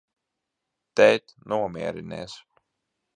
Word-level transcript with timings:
Tēt, 0.99 1.35
nomierinies! 1.53 2.35